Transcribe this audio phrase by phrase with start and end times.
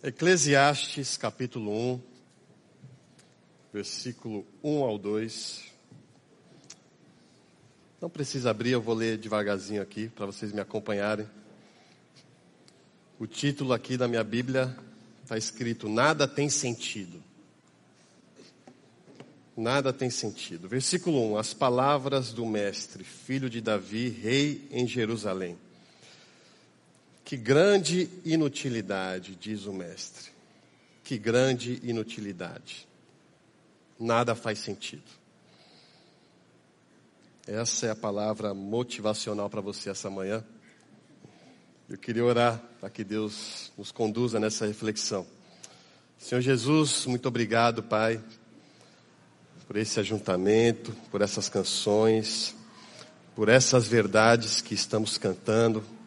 [0.00, 2.00] Eclesiastes capítulo 1,
[3.72, 5.64] versículo 1 ao 2.
[8.00, 11.26] Não precisa abrir, eu vou ler devagarzinho aqui para vocês me acompanharem.
[13.18, 14.78] O título aqui da minha Bíblia
[15.24, 17.20] está escrito: Nada tem sentido.
[19.56, 20.68] Nada tem sentido.
[20.68, 25.58] Versículo 1: As palavras do Mestre, filho de Davi, rei em Jerusalém.
[27.28, 30.30] Que grande inutilidade, diz o Mestre.
[31.04, 32.88] Que grande inutilidade.
[34.00, 35.02] Nada faz sentido.
[37.46, 40.42] Essa é a palavra motivacional para você essa manhã.
[41.86, 45.26] Eu queria orar para que Deus nos conduza nessa reflexão.
[46.16, 48.24] Senhor Jesus, muito obrigado, Pai,
[49.66, 52.56] por esse ajuntamento, por essas canções,
[53.36, 55.97] por essas verdades que estamos cantando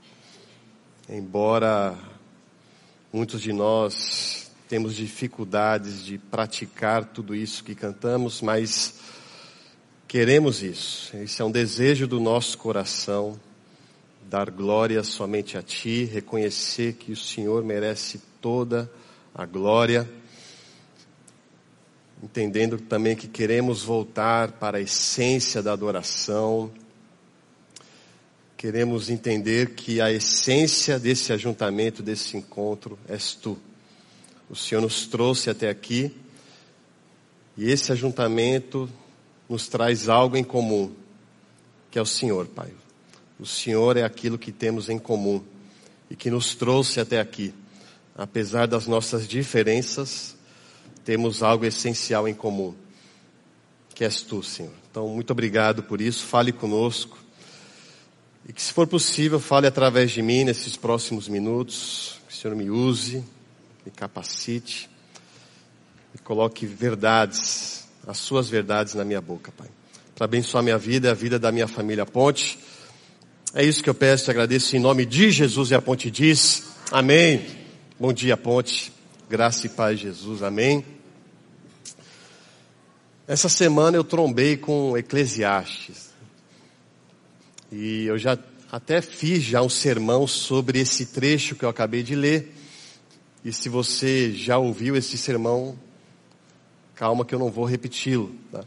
[1.12, 1.94] embora
[3.12, 8.96] muitos de nós temos dificuldades de praticar tudo isso que cantamos, mas
[10.08, 11.16] queremos isso.
[11.18, 13.38] Esse é um desejo do nosso coração,
[14.30, 18.90] dar glória somente a Ti, reconhecer que o Senhor merece toda
[19.36, 20.10] a glória,
[22.24, 26.72] entendendo também que queremos voltar para a essência da adoração,
[28.62, 33.58] queremos entender que a essência desse ajuntamento, desse encontro, és tu.
[34.48, 36.16] O Senhor nos trouxe até aqui
[37.58, 38.88] e esse ajuntamento
[39.50, 40.94] nos traz algo em comum,
[41.90, 42.72] que é o Senhor, Pai.
[43.40, 45.44] O Senhor é aquilo que temos em comum
[46.08, 47.56] e que nos trouxe até aqui.
[48.16, 50.36] Apesar das nossas diferenças,
[51.04, 52.76] temos algo essencial em comum,
[53.96, 54.74] que és tu, Senhor.
[54.92, 56.28] Então, muito obrigado por isso.
[56.28, 57.21] Fale conosco
[58.52, 62.20] e que, se for possível, fale através de mim nesses próximos minutos.
[62.28, 63.24] Que o Senhor me use,
[63.86, 64.90] me capacite,
[66.14, 69.70] e coloque verdades, as suas verdades na minha boca, Pai.
[70.14, 72.60] Para abençoar minha vida e a vida da minha família Ponte.
[73.54, 76.64] É isso que eu peço e agradeço em nome de Jesus e a Ponte diz.
[76.92, 77.46] Amém.
[77.98, 78.92] Bom dia, Ponte.
[79.30, 80.44] Graça e paz, Jesus.
[80.44, 80.84] Amém.
[83.26, 86.11] Essa semana eu trombei com Eclesiastes.
[87.72, 88.38] E eu já
[88.70, 92.54] até fiz já um sermão sobre esse trecho que eu acabei de ler.
[93.46, 95.80] E se você já ouviu esse sermão,
[96.94, 98.36] calma que eu não vou repeti-lo.
[98.52, 98.66] Tá?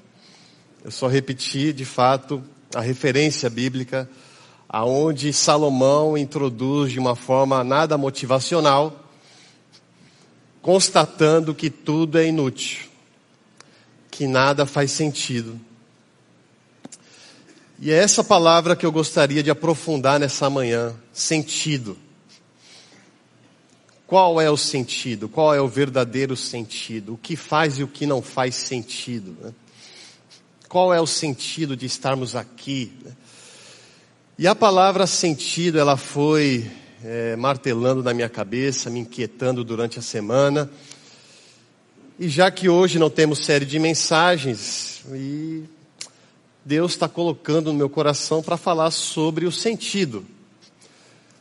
[0.82, 2.42] Eu só repeti, de fato,
[2.75, 4.09] a referência bíblica
[4.66, 9.09] aonde Salomão introduz de uma forma nada motivacional,
[10.62, 12.88] constatando que tudo é inútil,
[14.10, 15.60] que nada faz sentido
[17.81, 21.99] e é essa palavra que eu gostaria de aprofundar nessa manhã: sentido.
[24.07, 25.29] Qual é o sentido?
[25.29, 27.15] Qual é o verdadeiro sentido?
[27.15, 29.37] O que faz e o que não faz sentido?
[29.41, 29.53] Né?
[30.69, 32.93] Qual é o sentido de estarmos aqui?
[33.05, 33.13] Né?
[34.39, 36.71] E a palavra sentido, ela foi
[37.05, 40.71] é, martelando na minha cabeça, me inquietando durante a semana.
[42.19, 45.65] E já que hoje não temos série de mensagens, e
[46.65, 50.25] Deus está colocando no meu coração para falar sobre o sentido.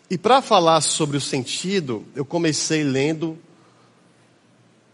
[0.10, 3.38] E para falar sobre o sentido, eu comecei lendo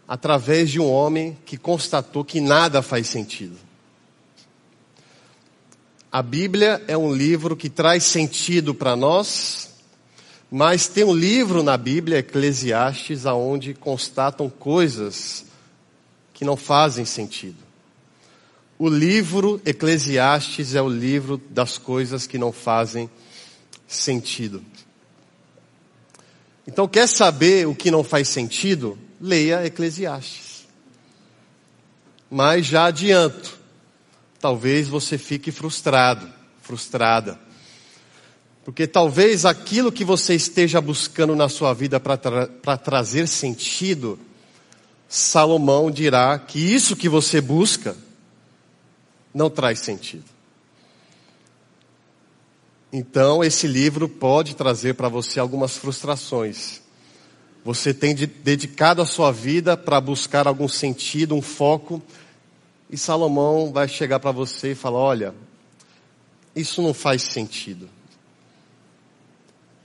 [0.06, 3.56] através de um homem que constatou que nada faz sentido.
[6.12, 9.70] A Bíblia é um livro que traz sentido para nós,
[10.50, 15.44] mas tem um livro na Bíblia, Eclesiastes, aonde constatam coisas
[16.34, 17.69] que não fazem sentido.
[18.82, 23.10] O livro Eclesiastes é o livro das coisas que não fazem
[23.86, 24.64] sentido.
[26.66, 28.98] Então, quer saber o que não faz sentido?
[29.20, 30.66] Leia Eclesiastes.
[32.30, 33.58] Mas já adianto,
[34.40, 36.26] talvez você fique frustrado,
[36.62, 37.38] frustrada.
[38.64, 44.18] Porque talvez aquilo que você esteja buscando na sua vida para tra trazer sentido,
[45.06, 47.94] Salomão dirá que isso que você busca
[49.32, 50.24] não traz sentido.
[52.92, 56.80] Então, esse livro pode trazer para você algumas frustrações.
[57.64, 62.02] Você tem de, dedicado a sua vida para buscar algum sentido, um foco,
[62.90, 65.34] e Salomão vai chegar para você e falar: olha,
[66.56, 67.88] isso não faz sentido.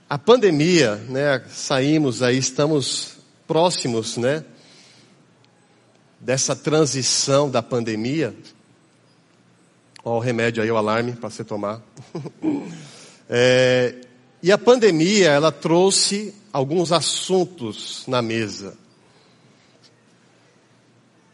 [0.08, 3.16] A pandemia, né, saímos aí, estamos
[3.46, 4.44] próximos, né,
[6.18, 8.34] dessa transição da pandemia.
[10.08, 11.82] Olha o remédio aí, o alarme para você tomar.
[13.28, 13.92] é,
[14.40, 18.78] e a pandemia, ela trouxe alguns assuntos na mesa.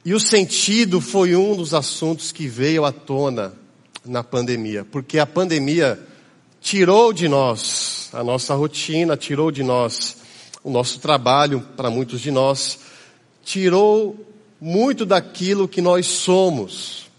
[0.03, 3.53] E o sentido foi um dos assuntos que veio à tona
[4.07, 6.03] na pandemia, porque a pandemia
[6.59, 10.17] tirou de nós a nossa rotina, tirou de nós
[10.65, 12.79] o nosso trabalho, para muitos de nós,
[13.45, 14.17] tirou
[14.59, 17.12] muito daquilo que nós somos.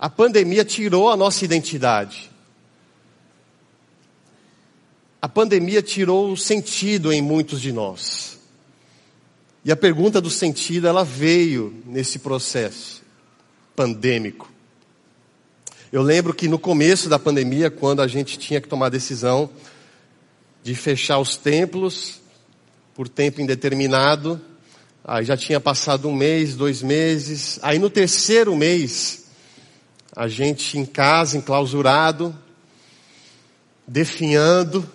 [0.00, 2.30] A pandemia tirou a nossa identidade.
[5.20, 8.38] A pandemia tirou o sentido em muitos de nós.
[9.62, 13.02] E a pergunta do sentido, ela veio nesse processo
[13.76, 14.50] pandêmico.
[15.92, 19.50] Eu lembro que no começo da pandemia, quando a gente tinha que tomar a decisão
[20.62, 22.22] de fechar os templos
[22.94, 24.40] por tempo indeterminado,
[25.04, 29.19] aí já tinha passado um mês, dois meses, aí no terceiro mês,
[30.14, 32.36] a gente em casa, enclausurado,
[33.86, 34.88] definhando,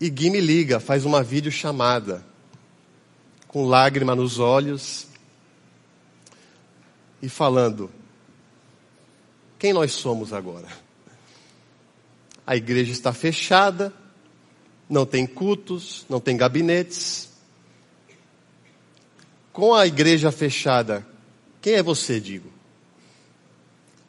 [0.00, 2.24] e Gui me liga, faz uma videochamada,
[3.46, 5.06] com lágrima nos olhos,
[7.22, 7.88] e falando:
[9.58, 10.66] quem nós somos agora?
[12.44, 13.92] A igreja está fechada,
[14.90, 17.30] não tem cultos, não tem gabinetes.
[19.52, 21.06] Com a igreja fechada,
[21.60, 22.51] quem é você, digo?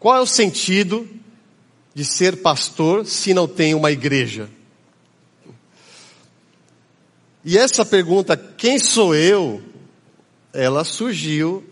[0.03, 1.09] Qual é o sentido
[1.95, 4.49] de ser pastor se não tem uma igreja?
[7.41, 9.63] E essa pergunta, quem sou eu?
[10.51, 11.63] Ela surgiu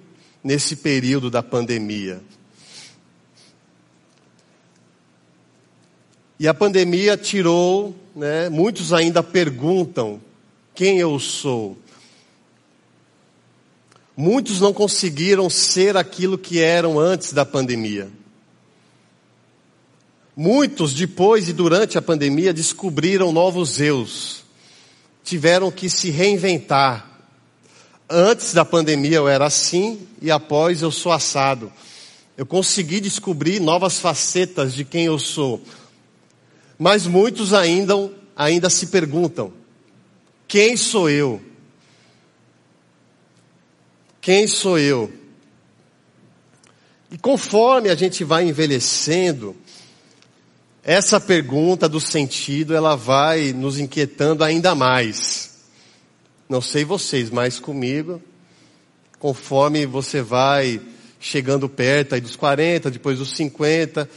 [0.42, 2.22] nesse período da pandemia.
[6.40, 10.22] E a pandemia tirou, né, muitos ainda perguntam
[10.74, 11.78] quem eu sou.
[14.16, 18.21] Muitos não conseguiram ser aquilo que eram antes da pandemia.
[20.36, 24.42] Muitos, depois e durante a pandemia, descobriram novos eus
[25.24, 27.08] tiveram que se reinventar.
[28.10, 31.72] Antes da pandemia eu era assim e após eu sou assado.
[32.38, 35.62] Eu consegui descobrir novas facetas de quem eu sou.
[36.78, 37.94] Mas muitos ainda,
[38.36, 39.54] ainda se perguntam:
[40.48, 41.42] quem sou eu?
[44.20, 45.12] Quem sou eu?
[47.12, 49.56] E conforme a gente vai envelhecendo,
[50.84, 55.60] essa pergunta do sentido, ela vai nos inquietando ainda mais.
[56.50, 58.22] Não sei vocês, mas comigo,
[59.20, 60.82] conforme você vai
[61.20, 64.10] chegando perto aí dos 40, depois dos 50,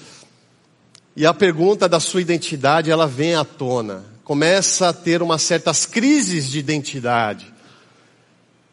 [1.15, 4.05] e a pergunta da sua identidade, ela vem à tona.
[4.25, 7.53] Começa a ter umas certas crises de identidade.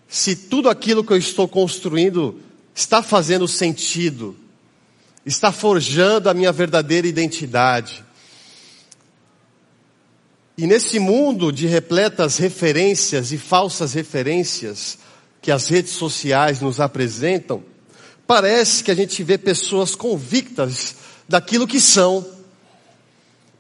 [0.07, 2.39] Se tudo aquilo que eu estou construindo
[2.73, 4.35] está fazendo sentido,
[5.25, 8.03] está forjando a minha verdadeira identidade.
[10.57, 14.97] E nesse mundo de repletas referências e falsas referências
[15.41, 17.63] que as redes sociais nos apresentam,
[18.27, 20.95] parece que a gente vê pessoas convictas
[21.27, 22.25] daquilo que são,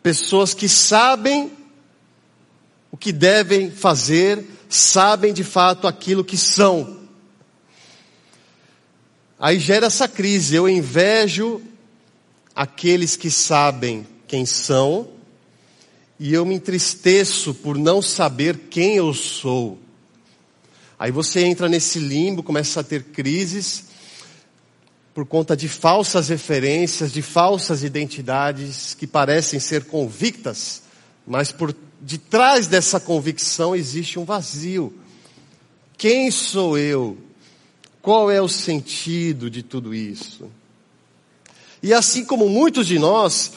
[0.03, 1.51] pessoas que sabem
[2.91, 7.00] o que devem fazer, sabem de fato aquilo que são.
[9.41, 10.55] Aí gera essa crise.
[10.55, 11.59] Eu invejo
[12.55, 15.09] aqueles que sabem quem são
[16.19, 19.79] e eu me entristeço por não saber quem eu sou.
[20.99, 23.85] Aí você entra nesse limbo, começa a ter crises
[25.11, 30.83] por conta de falsas referências, de falsas identidades que parecem ser convictas,
[31.25, 34.93] mas por detrás dessa convicção existe um vazio.
[35.97, 37.30] Quem sou eu?
[38.01, 40.49] Qual é o sentido de tudo isso?
[41.83, 43.51] E assim como muitos de nós,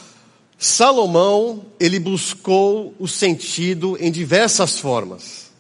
[0.59, 5.51] Salomão, ele buscou o sentido em diversas formas.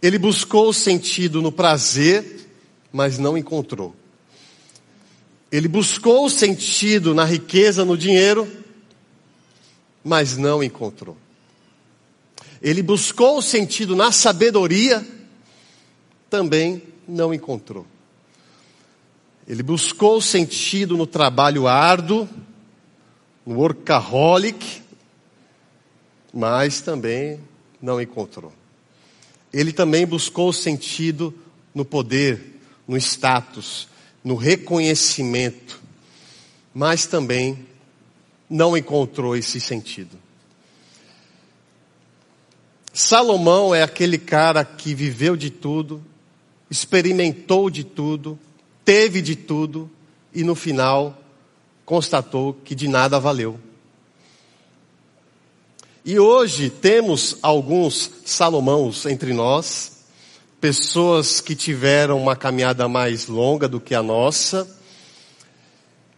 [0.00, 2.48] Ele buscou o sentido no prazer,
[2.92, 3.94] mas não encontrou.
[5.50, 8.50] Ele buscou o sentido na riqueza, no dinheiro,
[10.02, 11.16] mas não encontrou.
[12.60, 15.06] Ele buscou o sentido na sabedoria,
[16.28, 17.86] também não encontrou.
[19.46, 22.28] Ele buscou sentido no trabalho árduo,
[23.44, 24.82] no workaholic,
[26.32, 27.40] mas também
[27.80, 28.52] não encontrou.
[29.52, 31.32] Ele também buscou sentido
[31.74, 33.86] no poder, no status,
[34.22, 35.80] no reconhecimento,
[36.72, 37.66] mas também
[38.48, 40.18] não encontrou esse sentido.
[42.92, 46.02] Salomão é aquele cara que viveu de tudo,
[46.70, 48.38] experimentou de tudo,
[48.84, 49.90] teve de tudo
[50.34, 51.18] e no final
[51.84, 53.58] constatou que de nada valeu.
[56.04, 60.04] E hoje temos alguns Salomãos entre nós,
[60.60, 64.68] pessoas que tiveram uma caminhada mais longa do que a nossa,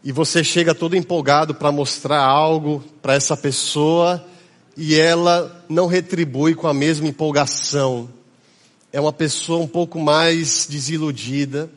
[0.03, 4.25] e você chega todo empolgado para mostrar algo para essa pessoa
[4.77, 8.09] e ela não retribui com a mesma empolgação.
[8.97, 11.71] É uma pessoa um pouco mais desiludida.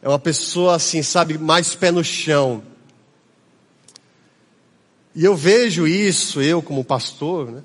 [0.00, 2.62] É uma pessoa assim, sabe, mais pé no chão.
[5.14, 7.62] E eu vejo isso, eu como pastor, né?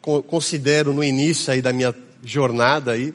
[0.00, 3.12] Considero no início aí da minha jornada aí,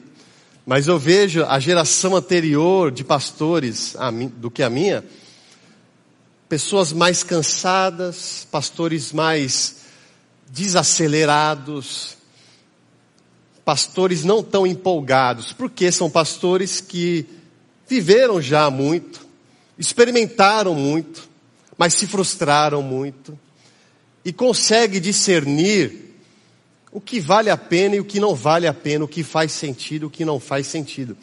[0.66, 3.96] mas eu vejo a geração anterior de pastores
[4.36, 5.02] do que a minha,
[6.50, 9.76] pessoas mais cansadas, pastores mais
[10.50, 12.19] desacelerados,
[13.64, 17.26] pastores não tão empolgados, porque são pastores que
[17.88, 19.26] viveram já muito,
[19.78, 21.28] experimentaram muito,
[21.76, 23.38] mas se frustraram muito,
[24.24, 26.14] e conseguem discernir
[26.92, 29.52] o que vale a pena e o que não vale a pena, o que faz
[29.52, 31.16] sentido e o que não faz sentido.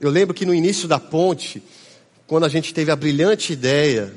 [0.00, 1.62] Eu lembro que no início da ponte,
[2.26, 4.12] quando a gente teve a brilhante ideia,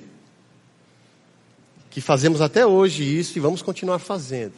[1.89, 4.53] que fazemos até hoje isso e vamos continuar fazendo,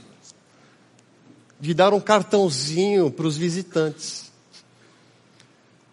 [1.61, 4.31] de dar um cartãozinho para os visitantes.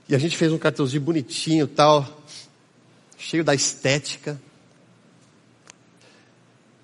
[0.09, 2.25] E a gente fez um cartãozinho bonitinho, tal,
[3.19, 4.41] cheio da estética.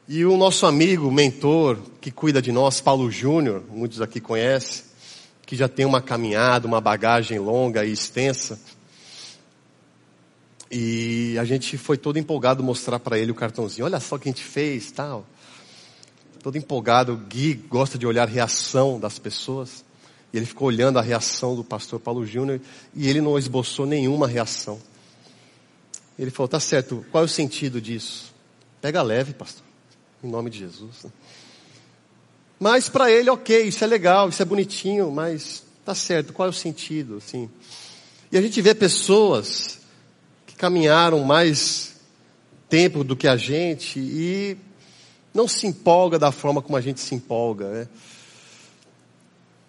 [0.06, 4.84] E o nosso amigo, mentor, que cuida de nós, Paulo Júnior, muitos aqui conhecem,
[5.46, 8.60] que já tem uma caminhada, uma bagagem longa e extensa.
[10.70, 13.86] E a gente foi todo empolgado mostrar para ele o cartãozinho.
[13.86, 15.26] Olha só o que a gente fez, tal.
[16.44, 17.14] Todo empolgado.
[17.14, 19.84] O Gui gosta de olhar a reação das pessoas.
[20.32, 22.60] E ele ficou olhando a reação do pastor Paulo Júnior
[22.94, 24.80] e ele não esboçou nenhuma reação.
[26.16, 27.04] Ele falou: "Tá certo.
[27.10, 28.32] Qual é o sentido disso?
[28.80, 29.64] Pega leve, pastor
[30.24, 31.06] em nome de Jesus.
[32.58, 36.50] Mas para ele, ok, isso é legal, isso é bonitinho, mas tá certo, qual é
[36.50, 37.50] o sentido, assim?
[38.32, 39.80] E a gente vê pessoas
[40.46, 41.94] que caminharam mais
[42.68, 44.56] tempo do que a gente e
[45.34, 47.88] não se empolga da forma como a gente se empolga, né?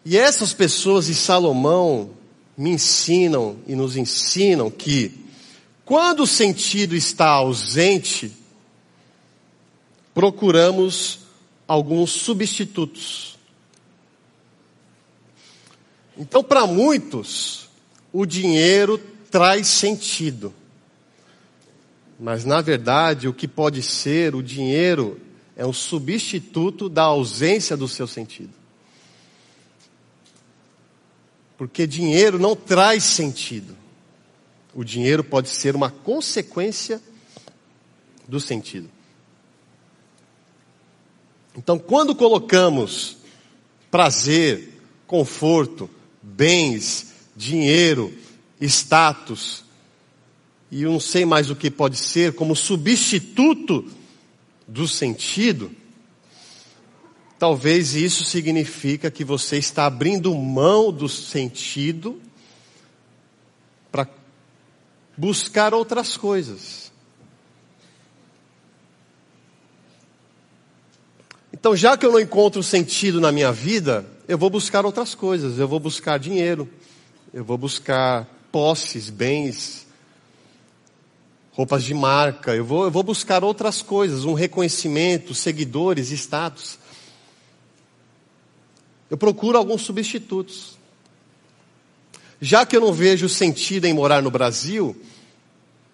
[0.06, 2.12] E essas pessoas e Salomão
[2.56, 5.26] me ensinam e nos ensinam que
[5.84, 8.32] quando o sentido está ausente,
[10.14, 11.20] procuramos
[11.68, 13.38] alguns substitutos.
[16.18, 17.68] Então, para muitos,
[18.14, 20.54] o dinheiro traz sentido.
[22.20, 25.20] Mas, na verdade, o que pode ser o dinheiro
[25.56, 28.54] é um substituto da ausência do seu sentido.
[31.58, 33.76] Porque dinheiro não traz sentido.
[34.74, 37.02] O dinheiro pode ser uma consequência
[38.28, 38.90] do sentido.
[41.56, 43.18] Então, quando colocamos
[43.90, 45.90] prazer, conforto,
[46.22, 48.14] bens, dinheiro,
[48.60, 49.64] status,
[50.70, 53.90] e eu não sei mais o que pode ser, como substituto
[54.68, 55.72] do sentido,
[57.38, 62.22] talvez isso significa que você está abrindo mão do sentido
[63.92, 64.08] para
[65.18, 66.92] buscar outras coisas.
[71.54, 75.58] Então, já que eu não encontro sentido na minha vida, eu vou buscar outras coisas.
[75.58, 76.70] Eu vou buscar dinheiro,
[77.34, 79.85] eu vou buscar posses, bens,
[81.56, 86.78] roupas de marca, eu vou, eu vou buscar outras coisas, um reconhecimento, seguidores, status.
[89.10, 90.78] Eu procuro alguns substitutos.
[92.42, 95.02] Já que eu não vejo sentido em morar no Brasil,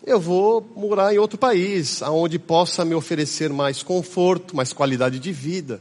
[0.03, 5.31] eu vou morar em outro país, aonde possa me oferecer mais conforto, mais qualidade de
[5.31, 5.79] vida,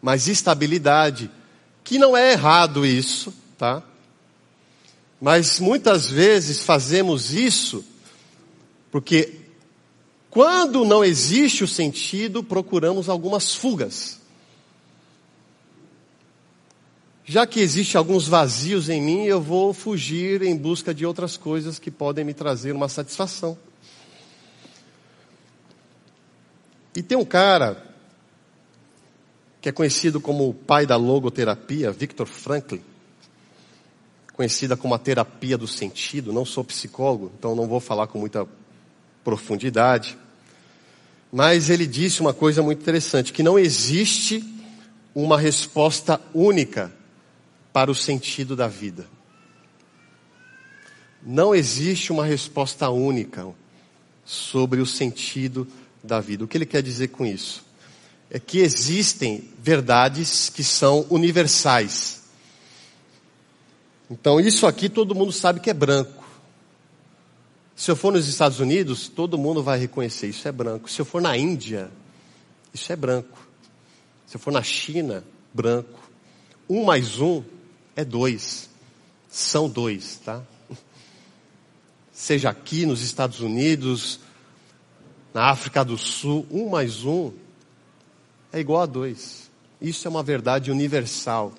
[0.00, 1.28] mais estabilidade.
[1.82, 3.82] Que não é errado isso, tá?
[5.20, 7.84] Mas muitas vezes fazemos isso
[8.90, 9.34] porque
[10.30, 14.18] quando não existe o sentido, procuramos algumas fugas.
[17.28, 21.78] já que existe alguns vazios em mim, eu vou fugir em busca de outras coisas
[21.78, 23.56] que podem me trazer uma satisfação.
[26.96, 27.84] E tem um cara
[29.60, 32.82] que é conhecido como o pai da logoterapia, Victor Franklin,
[34.32, 36.32] conhecida como a terapia do sentido.
[36.32, 38.48] Não sou psicólogo, então não vou falar com muita
[39.24, 40.16] profundidade.
[41.32, 44.42] Mas ele disse uma coisa muito interessante, que não existe
[45.14, 46.92] uma resposta única
[47.72, 49.06] para o sentido da vida.
[51.22, 53.46] Não existe uma resposta única
[54.24, 55.66] sobre o sentido
[56.02, 56.44] da vida.
[56.44, 57.64] O que ele quer dizer com isso?
[58.30, 62.22] É que existem verdades que são universais.
[64.10, 66.17] Então, isso aqui todo mundo sabe que é branco.
[67.78, 70.90] Se eu for nos Estados Unidos, todo mundo vai reconhecer, isso é branco.
[70.90, 71.88] Se eu for na Índia,
[72.74, 73.38] isso é branco.
[74.26, 75.22] Se eu for na China,
[75.54, 76.10] branco.
[76.68, 77.40] Um mais um
[77.94, 78.68] é dois.
[79.28, 80.42] São dois, tá?
[82.10, 84.18] Seja aqui nos Estados Unidos,
[85.32, 87.32] na África do Sul, um mais um
[88.52, 89.48] é igual a dois.
[89.80, 91.54] Isso é uma verdade universal.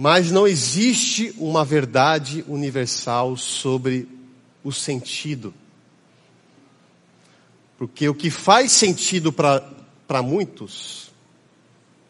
[0.00, 4.08] Mas não existe uma verdade universal sobre
[4.62, 5.52] o sentido.
[7.76, 11.10] Porque o que faz sentido para muitos,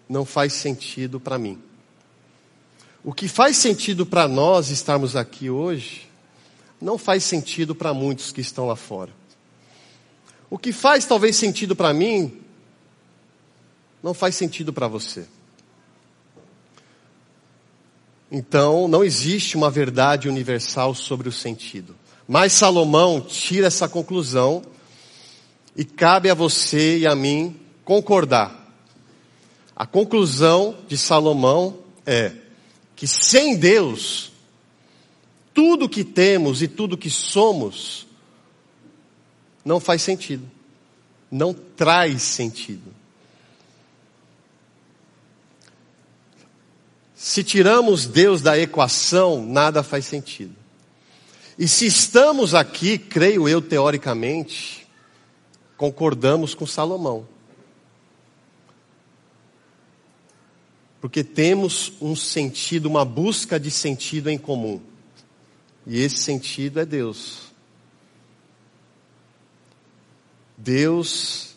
[0.07, 1.59] não faz sentido para mim.
[3.03, 6.11] O que faz sentido para nós estarmos aqui hoje,
[6.79, 9.13] não faz sentido para muitos que estão lá fora.
[10.51, 12.39] O que faz talvez sentido para mim,
[14.03, 15.27] não faz sentido para você.
[18.31, 21.97] Então, não existe uma verdade universal sobre o sentido.
[22.27, 24.63] Mas Salomão tira essa conclusão
[25.75, 28.59] e cabe a você e a mim concordar.
[29.75, 32.33] A conclusão de Salomão é
[32.95, 34.33] que sem Deus,
[35.55, 38.07] tudo que temos e tudo que somos
[39.65, 40.51] não faz sentido,
[41.31, 42.98] não traz sentido.
[47.21, 50.55] Se tiramos Deus da equação, nada faz sentido.
[51.59, 54.87] E se estamos aqui, creio eu teoricamente,
[55.77, 57.27] concordamos com Salomão.
[61.01, 64.81] Porque temos um sentido, uma busca de sentido em comum.
[65.85, 67.53] E esse sentido é Deus.
[70.57, 71.57] Deus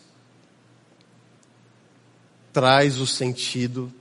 [2.52, 3.92] traz o sentido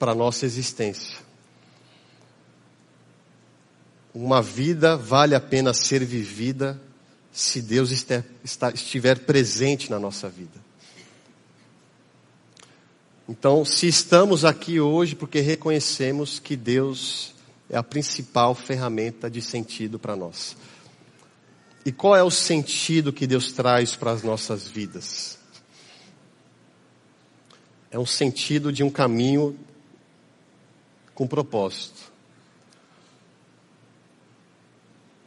[0.00, 1.18] para a nossa existência.
[4.14, 6.80] Uma vida vale a pena ser vivida
[7.30, 7.90] se Deus
[8.74, 10.58] estiver presente na nossa vida.
[13.28, 17.34] Então, se estamos aqui hoje porque reconhecemos que Deus
[17.68, 20.56] é a principal ferramenta de sentido para nós.
[21.84, 25.38] E qual é o sentido que Deus traz para as nossas vidas?
[27.90, 29.56] É um sentido de um caminho
[31.20, 32.10] com propósito.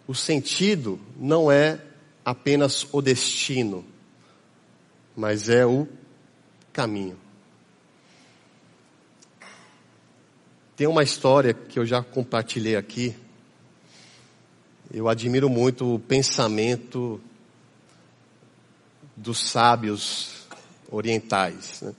[0.08, 1.80] O sentido não é
[2.26, 3.86] apenas o destino,
[5.16, 5.88] mas é o
[6.74, 7.16] caminho.
[10.76, 13.16] Tem uma história que eu já compartilhei aqui.
[14.92, 17.22] Eu admiro muito o pensamento
[19.16, 20.48] dos sábios
[20.90, 21.84] orientais.
[21.84, 21.94] Né?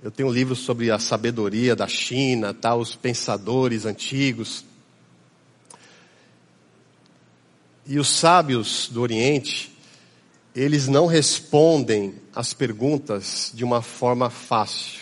[0.00, 4.64] Eu tenho um livro sobre a sabedoria da China, tá, os pensadores antigos.
[7.84, 9.76] E os sábios do Oriente,
[10.54, 15.00] eles não respondem as perguntas de uma forma fácil.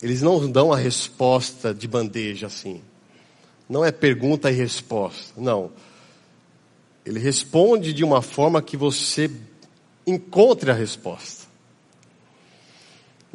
[0.00, 2.80] Eles não dão a resposta de bandeja assim.
[3.68, 5.72] Não é pergunta e resposta, não.
[7.04, 9.28] Ele responde de uma forma que você
[10.06, 11.43] encontre a resposta.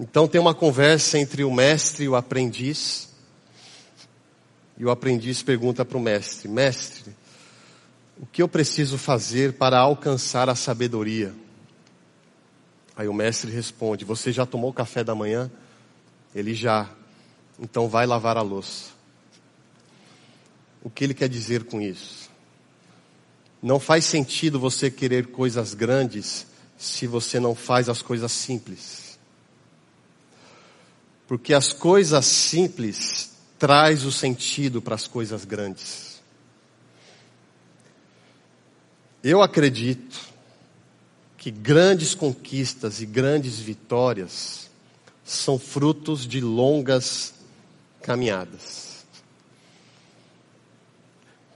[0.01, 3.09] Então tem uma conversa entre o mestre e o aprendiz.
[4.77, 7.13] E o aprendiz pergunta para o mestre: Mestre,
[8.17, 11.35] o que eu preciso fazer para alcançar a sabedoria?
[12.95, 15.51] Aí o mestre responde: Você já tomou café da manhã?
[16.33, 16.89] Ele já.
[17.59, 18.91] Então vai lavar a louça.
[20.81, 22.29] O que ele quer dizer com isso?
[23.61, 29.08] Não faz sentido você querer coisas grandes se você não faz as coisas simples.
[31.29, 36.19] Porque as coisas simples traz o sentido para as coisas grandes.
[39.23, 40.19] Eu acredito
[41.37, 44.71] que grandes conquistas e grandes vitórias
[45.23, 47.35] são frutos de longas
[48.01, 49.05] caminhadas.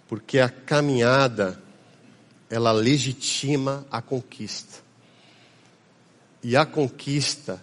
[0.07, 1.59] Porque a caminhada,
[2.47, 4.83] ela legitima a conquista.
[6.43, 7.59] E a conquista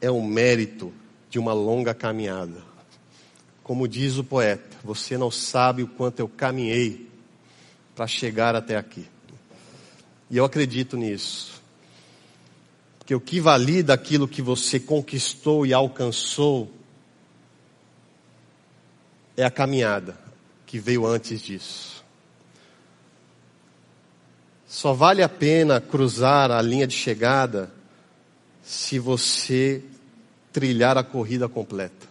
[0.00, 0.90] é um mérito
[1.34, 2.62] de uma longa caminhada.
[3.64, 7.10] Como diz o poeta, você não sabe o quanto eu caminhei
[7.92, 9.04] para chegar até aqui.
[10.30, 11.60] E eu acredito nisso.
[13.04, 16.72] Que o que valida aquilo que você conquistou e alcançou
[19.36, 20.16] é a caminhada
[20.64, 22.04] que veio antes disso.
[24.68, 27.74] Só vale a pena cruzar a linha de chegada
[28.62, 29.82] se você
[30.54, 32.06] trilhar a corrida completa.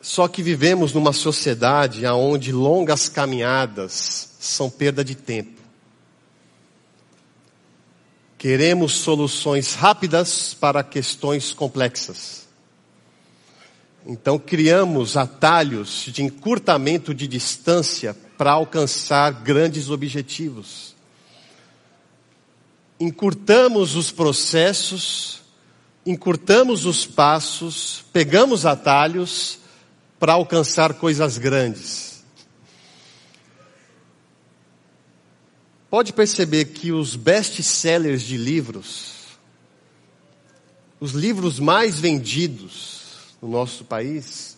[0.00, 5.60] Só que vivemos numa sociedade onde longas caminhadas são perda de tempo.
[8.38, 12.46] Queremos soluções rápidas para questões complexas.
[14.06, 20.91] Então criamos atalhos de encurtamento de distância para alcançar grandes objetivos.
[22.98, 25.40] Encurtamos os processos,
[26.06, 29.58] encurtamos os passos, pegamos atalhos
[30.18, 32.22] para alcançar coisas grandes.
[35.90, 39.12] Pode perceber que os best-sellers de livros,
[40.98, 43.02] os livros mais vendidos
[43.42, 44.56] no nosso país,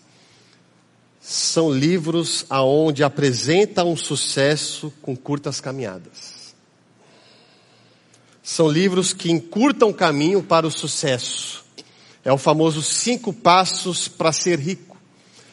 [1.20, 6.34] são livros aonde apresentam um sucesso com curtas caminhadas.
[8.46, 11.64] São livros que encurtam o caminho para o sucesso.
[12.22, 14.98] É o famoso cinco passos para ser rico.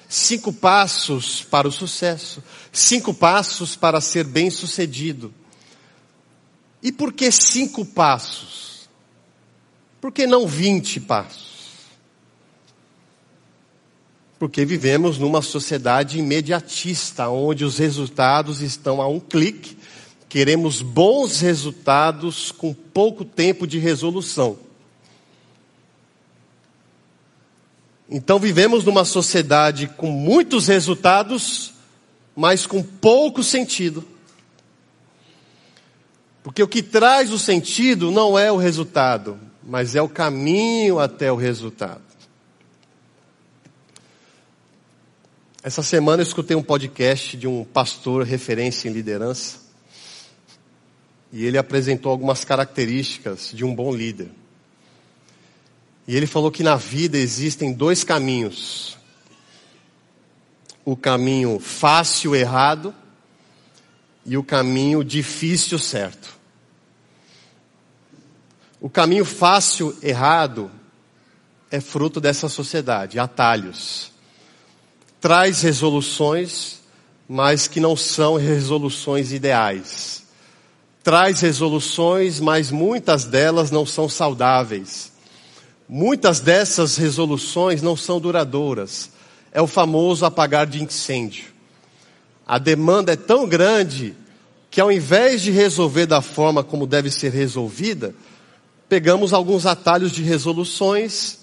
[0.09, 2.43] Cinco passos para o sucesso.
[2.69, 5.33] Cinco passos para ser bem sucedido.
[6.83, 8.89] E por que cinco passos?
[10.01, 11.49] Por que não vinte passos?
[14.37, 19.77] Porque vivemos numa sociedade imediatista, onde os resultados estão a um clique.
[20.31, 24.57] Queremos bons resultados com pouco tempo de resolução.
[28.09, 31.73] Então vivemos numa sociedade com muitos resultados,
[32.33, 34.07] mas com pouco sentido.
[36.41, 41.29] Porque o que traz o sentido não é o resultado, mas é o caminho até
[41.29, 42.03] o resultado.
[45.61, 49.60] Essa semana eu escutei um podcast de um pastor referência em liderança.
[51.31, 54.29] E ele apresentou algumas características de um bom líder.
[56.07, 58.97] E ele falou que na vida existem dois caminhos:
[60.83, 62.93] o caminho fácil errado
[64.25, 66.39] e o caminho difícil certo.
[68.79, 70.71] O caminho fácil errado
[71.69, 74.11] é fruto dessa sociedade, atalhos
[75.21, 76.81] traz resoluções,
[77.29, 80.20] mas que não são resoluções ideais.
[81.03, 85.11] Traz resoluções, mas muitas delas não são saudáveis.
[85.89, 89.09] Muitas dessas resoluções não são duradouras.
[89.51, 91.45] É o famoso apagar de incêndio.
[92.47, 94.15] A demanda é tão grande
[94.69, 98.15] que ao invés de resolver da forma como deve ser resolvida,
[98.87, 101.39] pegamos alguns atalhos de resoluções,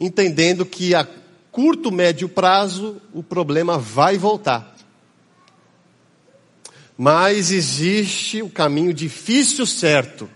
[0.00, 1.06] entendendo que a
[1.52, 4.73] curto, médio prazo, o problema vai voltar.
[6.96, 10.30] Mas existe o caminho difícil certo.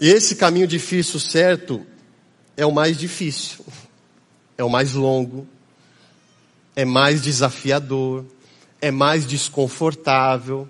[0.00, 1.86] E esse caminho difícil certo
[2.56, 3.64] é o mais difícil,
[4.56, 5.46] é o mais longo,
[6.74, 8.24] é mais desafiador,
[8.80, 10.66] é mais desconfortável,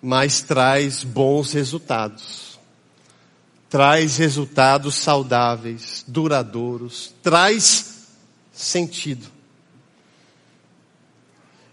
[0.00, 2.50] mas traz bons resultados
[3.70, 8.08] traz resultados saudáveis, duradouros, traz
[8.52, 9.24] sentido.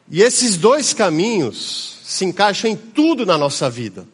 [0.10, 4.08] E esses dois caminhos se encaixam em tudo na nossa vida.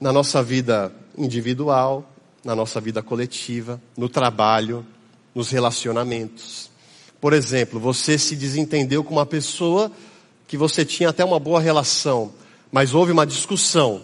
[0.00, 2.10] Na nossa vida individual,
[2.44, 4.84] na nossa vida coletiva, no trabalho,
[5.34, 6.70] nos relacionamentos.
[7.20, 9.92] Por exemplo, você se desentendeu com uma pessoa
[10.48, 12.32] que você tinha até uma boa relação,
[12.70, 14.02] mas houve uma discussão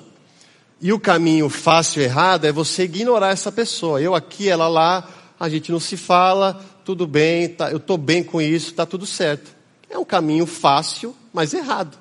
[0.81, 4.01] e o caminho fácil e errado é você ignorar essa pessoa.
[4.01, 8.25] Eu aqui, ela lá, a gente não se fala, tudo bem, tá, eu estou bem
[8.25, 9.55] com isso, está tudo certo.
[9.91, 11.99] É um caminho fácil, mas errado.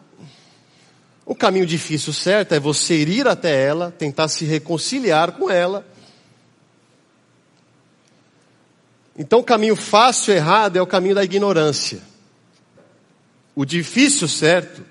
[1.25, 5.85] O caminho difícil certo é você ir até ela, tentar se reconciliar com ela.
[9.17, 11.99] Então o caminho fácil errado é o caminho da ignorância.
[13.53, 14.85] O difícil certo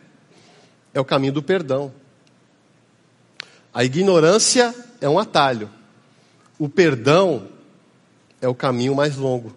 [0.92, 1.90] é o caminho do perdão.
[3.72, 5.70] A ignorância é um atalho.
[6.58, 7.48] O perdão
[8.42, 9.56] é o caminho mais longo.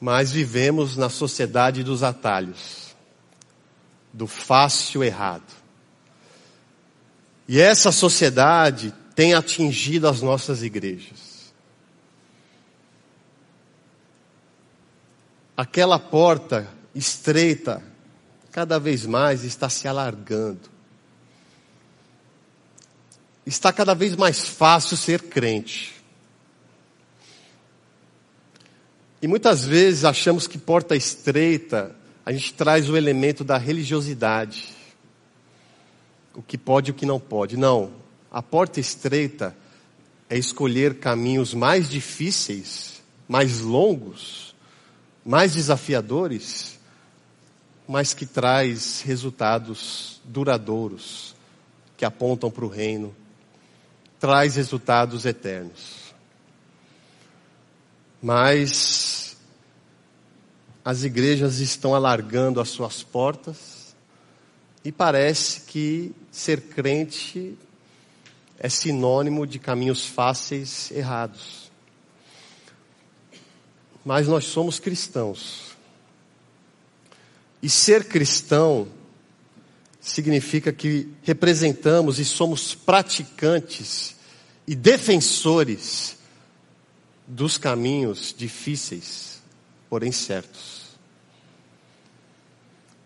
[0.00, 2.94] Mas vivemos na sociedade dos atalhos,
[4.12, 5.52] do fácil errado.
[7.48, 11.52] E essa sociedade tem atingido as nossas igrejas.
[15.56, 17.82] Aquela porta estreita,
[18.52, 20.76] cada vez mais está se alargando
[23.46, 25.94] está cada vez mais fácil ser crente.
[29.20, 34.74] E muitas vezes achamos que porta estreita, a gente traz o elemento da religiosidade.
[36.34, 37.56] O que pode e o que não pode.
[37.56, 37.92] Não.
[38.30, 39.56] A porta estreita
[40.28, 44.54] é escolher caminhos mais difíceis, mais longos,
[45.24, 46.78] mais desafiadores,
[47.88, 51.34] mas que traz resultados duradouros,
[51.96, 53.14] que apontam para o reino,
[54.18, 56.06] traz resultados eternos.
[58.20, 59.05] Mas
[60.86, 63.96] as igrejas estão alargando as suas portas
[64.84, 67.58] e parece que ser crente
[68.56, 71.72] é sinônimo de caminhos fáceis errados.
[74.04, 75.76] Mas nós somos cristãos.
[77.60, 78.86] E ser cristão
[80.00, 84.14] significa que representamos e somos praticantes
[84.68, 86.16] e defensores
[87.26, 89.35] dos caminhos difíceis,
[89.88, 90.86] porém certos.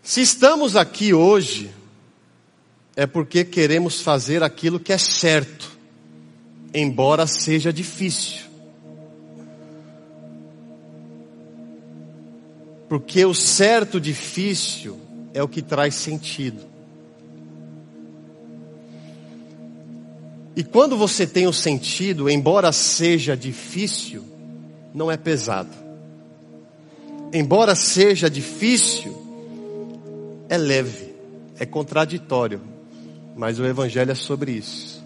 [0.03, 1.71] Se estamos aqui hoje,
[2.97, 5.71] é porque queremos fazer aquilo que é certo,
[6.75, 8.51] embora seja difícil.
[12.88, 15.01] Porque o certo difícil
[15.33, 16.69] é o que traz sentido.
[20.57, 24.25] E quando você tem o sentido, embora seja difícil,
[24.93, 25.89] não é pesado.
[27.33, 29.16] Embora seja difícil,
[30.49, 31.14] é leve,
[31.59, 32.61] é contraditório.
[33.37, 35.03] Mas o Evangelho é sobre isso.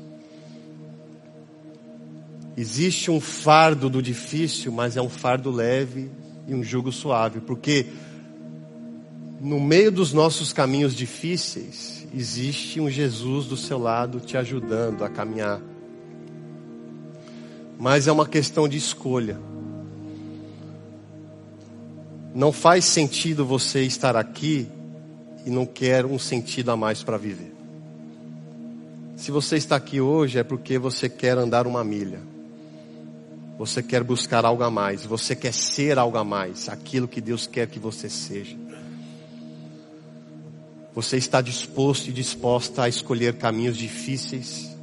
[2.56, 6.10] Existe um fardo do difícil, mas é um fardo leve
[6.46, 7.86] e um jugo suave, porque
[9.40, 15.10] no meio dos nossos caminhos difíceis, existe um Jesus do seu lado te ajudando a
[15.10, 15.60] caminhar.
[17.78, 19.38] Mas é uma questão de escolha.
[22.34, 24.68] Não faz sentido você estar aqui
[25.46, 27.54] e não quer um sentido a mais para viver.
[29.16, 32.20] Se você está aqui hoje é porque você quer andar uma milha.
[33.56, 37.46] Você quer buscar algo a mais, você quer ser algo a mais, aquilo que Deus
[37.46, 38.56] quer que você seja.
[40.92, 44.76] Você está disposto e disposta a escolher caminhos difíceis,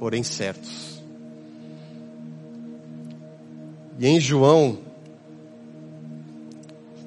[0.00, 1.00] porém certos.
[4.00, 4.89] E em João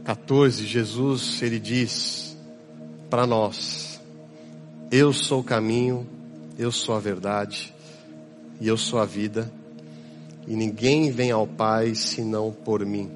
[0.04, 2.36] 14, Jesus ele diz
[3.10, 4.02] para nós:
[4.92, 6.08] Eu sou o caminho,
[6.58, 7.74] eu sou a verdade
[8.60, 9.52] e eu sou a vida,
[10.48, 13.10] e ninguém vem ao Pai senão por mim.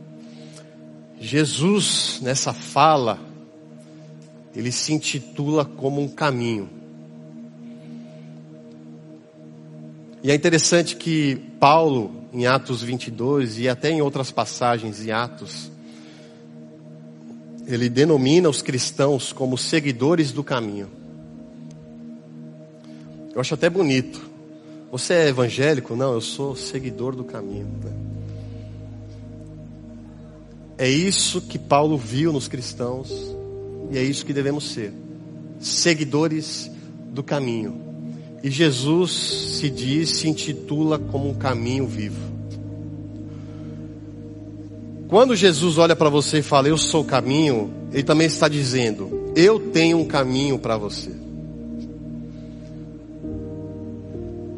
[1.19, 3.19] Jesus, nessa fala,
[4.55, 6.69] ele se intitula como um caminho.
[10.23, 15.71] E é interessante que Paulo, em Atos 22 e até em outras passagens em Atos,
[17.67, 20.87] ele denomina os cristãos como seguidores do caminho.
[23.35, 24.21] Eu acho até bonito.
[24.89, 25.95] Você é evangélico?
[25.95, 27.67] Não, eu sou seguidor do caminho.
[30.77, 33.11] É isso que Paulo viu nos cristãos
[33.91, 34.93] e é isso que devemos ser.
[35.59, 36.71] Seguidores
[37.11, 37.81] do caminho.
[38.43, 39.11] E Jesus
[39.59, 42.36] se diz, se intitula como um caminho vivo.
[45.07, 49.31] Quando Jesus olha para você e fala, Eu sou o caminho, Ele também está dizendo,
[49.35, 51.11] Eu tenho um caminho para você.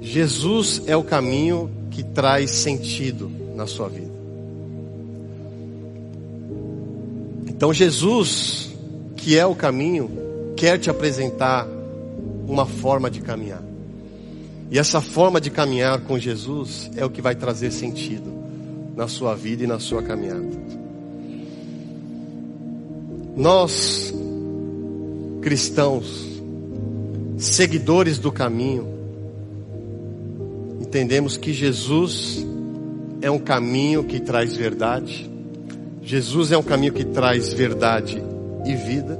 [0.01, 4.09] Jesus é o caminho que traz sentido na sua vida.
[7.47, 8.73] Então Jesus,
[9.15, 10.09] que é o caminho,
[10.55, 11.67] quer te apresentar
[12.47, 13.61] uma forma de caminhar.
[14.71, 18.38] E essa forma de caminhar com Jesus é o que vai trazer sentido
[18.99, 20.45] na sua vida e na sua caminhada.
[23.33, 24.13] Nós,
[25.41, 26.41] cristãos,
[27.37, 28.85] seguidores do caminho,
[30.81, 32.45] entendemos que Jesus
[33.21, 35.31] é um caminho que traz verdade.
[36.01, 38.21] Jesus é um caminho que traz verdade
[38.65, 39.17] e vida.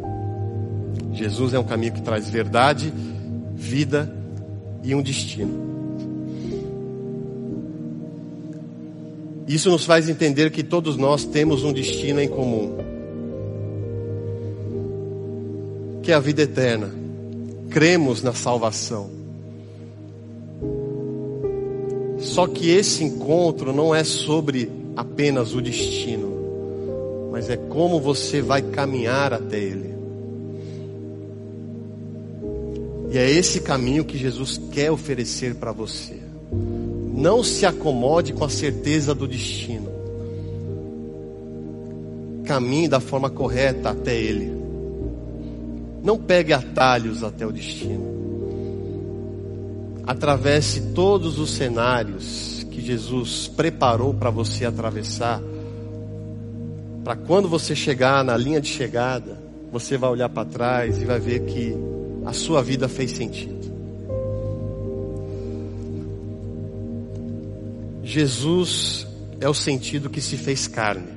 [1.13, 2.93] Jesus é um caminho que traz verdade,
[3.55, 4.13] vida
[4.83, 5.68] e um destino.
[9.49, 12.77] Isso nos faz entender que todos nós temos um destino em comum,
[16.03, 16.93] que é a vida eterna.
[17.71, 19.09] Cremos na salvação.
[22.19, 28.61] Só que esse encontro não é sobre apenas o destino, mas é como você vai
[28.61, 29.95] caminhar até ele.
[33.11, 36.28] E é esse caminho que Jesus quer oferecer para você.
[37.19, 39.91] Não se acomode com a certeza do destino.
[42.45, 44.57] Caminhe da forma correta até ele.
[46.01, 48.07] Não pegue atalhos até o destino.
[50.07, 55.39] atravesse todos os cenários que Jesus preparou para você atravessar,
[57.03, 59.37] para quando você chegar na linha de chegada,
[59.71, 61.75] você vai olhar para trás e vai ver que
[62.25, 63.58] a sua vida fez sentido.
[68.09, 69.05] Jesus
[69.39, 71.13] é o sentido que se fez carne.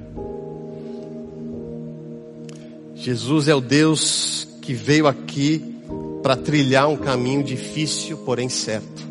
[2.95, 5.65] Jesus é o Deus que veio aqui
[6.23, 9.03] para trilhar um caminho difícil, porém certo.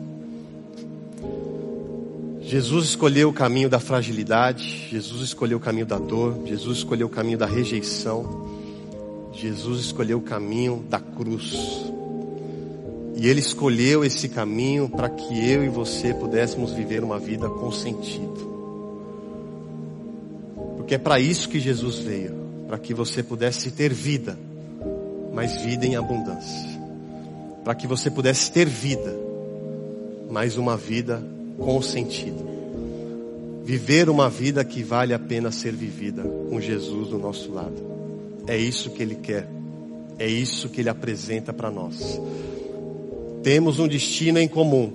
[2.40, 7.10] Jesus escolheu o caminho da fragilidade, Jesus escolheu o caminho da dor, Jesus escolheu o
[7.10, 8.48] caminho da rejeição,
[9.34, 11.91] Jesus escolheu o caminho da cruz.
[13.22, 17.72] E Ele escolheu esse caminho para que eu e você pudéssemos viver uma vida com
[17.72, 18.50] sentido.
[20.76, 24.40] Porque é para isso que Jesus veio para que você pudesse ter vida,
[25.34, 26.82] mas vida em abundância.
[27.66, 29.14] Para que você pudesse ter vida,
[30.32, 31.22] mas uma vida
[31.60, 32.44] com sentido.
[33.64, 37.76] Viver uma vida que vale a pena ser vivida com Jesus do nosso lado.
[38.48, 39.48] É isso que Ele quer.
[40.18, 42.20] É isso que Ele apresenta para nós.
[43.44, 44.92] Temos um destino em comum,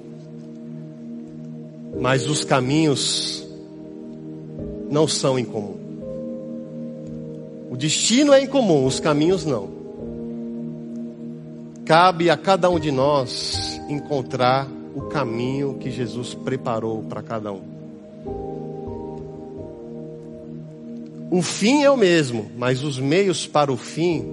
[1.99, 3.47] mas os caminhos
[4.89, 5.77] não são em comum.
[7.71, 9.69] O destino é em comum, os caminhos não.
[11.85, 17.63] Cabe a cada um de nós encontrar o caminho que Jesus preparou para cada um.
[21.31, 24.25] O fim é o mesmo, mas os meios para o fim,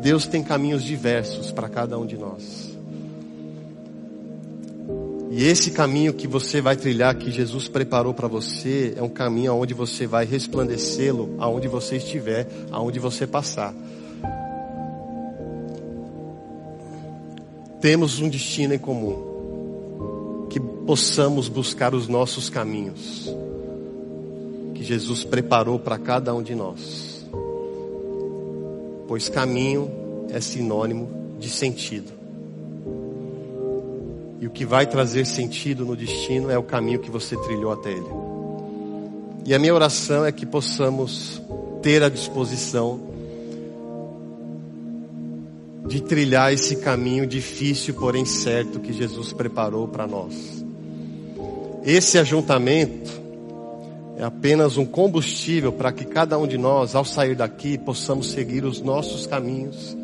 [0.00, 2.71] Deus tem caminhos diversos para cada um de nós.
[5.34, 9.52] E esse caminho que você vai trilhar, que Jesus preparou para você, é um caminho
[9.52, 13.74] aonde você vai resplandecê-lo, aonde você estiver, aonde você passar.
[17.80, 20.48] Temos um destino em comum.
[20.50, 23.34] Que possamos buscar os nossos caminhos.
[24.74, 27.26] Que Jesus preparou para cada um de nós.
[29.08, 29.90] Pois caminho
[30.28, 31.08] é sinônimo
[31.40, 32.21] de sentido.
[34.42, 37.92] E o que vai trazer sentido no destino é o caminho que você trilhou até
[37.92, 38.08] ele.
[39.46, 41.40] E a minha oração é que possamos
[41.80, 42.98] ter a disposição
[45.86, 50.34] de trilhar esse caminho difícil, porém certo, que Jesus preparou para nós.
[51.84, 53.12] Esse ajuntamento
[54.16, 58.64] é apenas um combustível para que cada um de nós, ao sair daqui, possamos seguir
[58.64, 59.96] os nossos caminhos,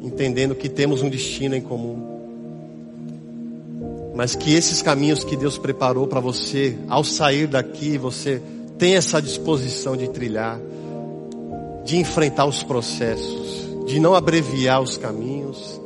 [0.00, 2.11] entendendo que temos um destino em comum
[4.14, 8.42] mas que esses caminhos que Deus preparou para você, ao sair daqui, você
[8.78, 10.60] tenha essa disposição de trilhar,
[11.84, 15.80] de enfrentar os processos, de não abreviar os caminhos,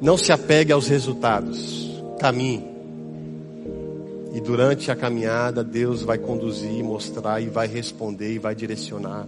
[0.00, 2.70] não se apegue aos resultados, caminhe.
[4.34, 9.26] E durante a caminhada, Deus vai conduzir, mostrar e vai responder e vai direcionar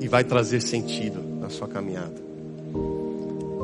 [0.00, 2.31] e vai trazer sentido na sua caminhada.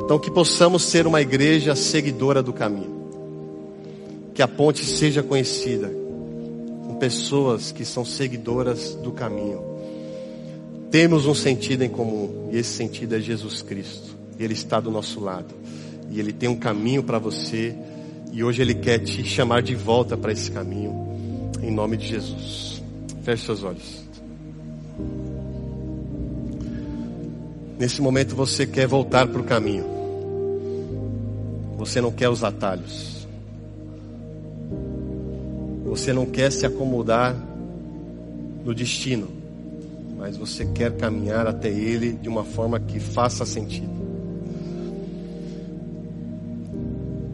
[0.09, 3.11] Então, que possamos ser uma igreja seguidora do caminho.
[4.33, 5.93] Que a ponte seja conhecida
[6.87, 9.61] com pessoas que são seguidoras do caminho.
[10.91, 14.17] Temos um sentido em comum, e esse sentido é Jesus Cristo.
[14.39, 15.55] Ele está do nosso lado.
[16.11, 17.75] E ele tem um caminho para você,
[18.33, 22.83] e hoje ele quer te chamar de volta para esse caminho, em nome de Jesus.
[23.25, 24.09] Feche seus olhos.
[27.79, 29.98] Nesse momento você quer voltar para o caminho.
[31.79, 33.27] Você não quer os atalhos.
[35.85, 37.35] Você não quer se acomodar
[38.65, 39.29] no destino,
[40.19, 43.97] mas você quer caminhar até ele de uma forma que faça sentido.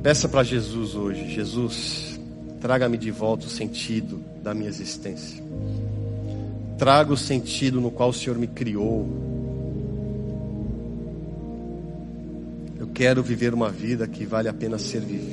[0.02, 2.20] Peça para Jesus hoje: Jesus,
[2.60, 5.42] traga-me de volta o sentido da minha existência.
[6.76, 9.08] Traga o sentido no qual o Senhor me criou,
[12.94, 15.24] quero viver uma vida que vale a pena ser vivida.